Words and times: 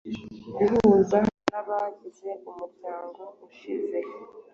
guhuza 0.57 1.17
nabagize 1.49 2.29
umuryango 2.49 3.23
ushize 3.47 3.99